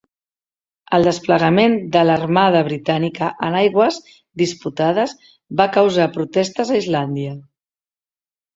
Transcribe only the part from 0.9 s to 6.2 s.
El desplegament de l'Armada Britànica en aigües disputades va causar